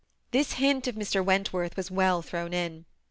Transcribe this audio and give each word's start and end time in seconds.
This 0.31 0.53
hint 0.53 0.87
of 0.87 0.95
Mr. 0.95 1.23
Wentworth's 1.23 1.77
was 1.77 1.91
well 1.91 2.23
thrown 2.23 2.55
in. 2.55 2.85